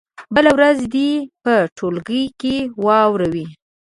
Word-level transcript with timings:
بله 0.35 0.51
ورځ 0.57 0.77
دې 0.93 1.09
یې 1.21 1.27
په 1.43 1.53
ټولګي 1.77 2.23
کې 2.41 2.55
واوروي. 2.85 3.45